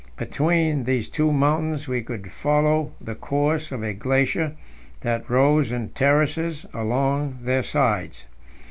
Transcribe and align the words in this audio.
Between 0.17 0.85
these 0.85 1.07
two 1.07 1.31
mountains 1.31 1.87
we 1.87 2.01
could 2.01 2.31
follow 2.31 2.91
the 2.99 3.13
course 3.13 3.71
of 3.71 3.83
a 3.83 3.93
glacier 3.93 4.53
that 5.01 5.29
rose 5.29 5.71
in 5.71 5.89
terraces 5.89 6.65
along 6.73 7.37
their 7.43 7.61
sides. 7.61 8.25